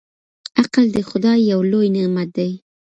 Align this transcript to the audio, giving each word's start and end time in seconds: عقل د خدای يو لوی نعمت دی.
عقل 0.59 0.85
د 0.95 0.97
خدای 1.09 1.39
يو 1.51 1.59
لوی 1.71 1.87
نعمت 1.95 2.29
دی. 2.37 2.51